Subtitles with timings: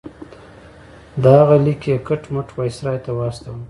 [1.21, 3.59] د هغه لیک یې کټ مټ وایسرا ته واستاوه.